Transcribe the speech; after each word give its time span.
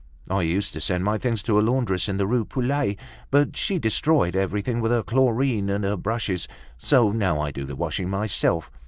I 0.31 0.41
used 0.41 0.73
to 0.73 0.81
send 0.81 1.03
my 1.03 1.19
things 1.19 1.43
to 1.43 1.59
a 1.59 1.61
laundress 1.61 2.09
in 2.09 2.17
the 2.17 2.25
Rue 2.25 2.43
Poulet, 2.43 2.97
but 3.29 3.55
she 3.55 3.77
destroyed 3.77 4.35
everything 4.35 4.81
with 4.81 4.91
her 4.91 5.03
chlorine 5.03 5.69
and 5.69 5.83
her 5.83 5.95
brushes; 5.95 6.47
so 6.79 7.11
now 7.11 7.39
I 7.39 7.51
do 7.51 7.65
the 7.65 7.75
washing 7.75 8.09
myself. 8.09 8.71